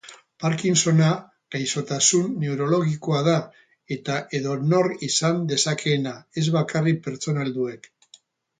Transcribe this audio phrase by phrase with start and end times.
[0.43, 1.09] Parkinsona
[1.55, 3.35] gaixotasun neurologikoa da
[3.97, 7.91] eta edonork izan dezakeena, ez bakarrik persona helduek.